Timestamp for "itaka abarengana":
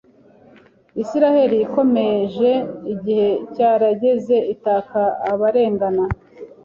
4.53-6.03